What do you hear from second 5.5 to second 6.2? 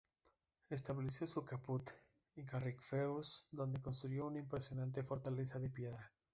de piedra.